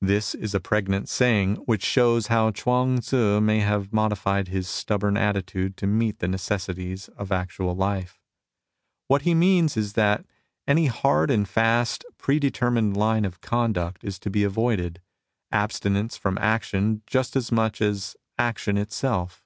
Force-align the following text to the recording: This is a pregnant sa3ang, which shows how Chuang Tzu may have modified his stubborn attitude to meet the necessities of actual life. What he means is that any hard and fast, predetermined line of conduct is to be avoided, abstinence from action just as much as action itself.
This 0.00 0.34
is 0.34 0.54
a 0.54 0.60
pregnant 0.60 1.08
sa3ang, 1.08 1.56
which 1.66 1.84
shows 1.84 2.28
how 2.28 2.52
Chuang 2.52 3.00
Tzu 3.02 3.38
may 3.38 3.60
have 3.60 3.92
modified 3.92 4.48
his 4.48 4.66
stubborn 4.66 5.18
attitude 5.18 5.76
to 5.76 5.86
meet 5.86 6.20
the 6.20 6.26
necessities 6.26 7.08
of 7.18 7.30
actual 7.30 7.76
life. 7.76 8.18
What 9.08 9.20
he 9.28 9.34
means 9.34 9.76
is 9.76 9.92
that 9.92 10.24
any 10.66 10.86
hard 10.86 11.30
and 11.30 11.46
fast, 11.46 12.02
predetermined 12.16 12.96
line 12.96 13.26
of 13.26 13.42
conduct 13.42 14.04
is 14.04 14.18
to 14.20 14.30
be 14.30 14.42
avoided, 14.42 15.02
abstinence 15.50 16.16
from 16.16 16.38
action 16.38 17.02
just 17.06 17.36
as 17.36 17.52
much 17.52 17.82
as 17.82 18.16
action 18.38 18.78
itself. 18.78 19.44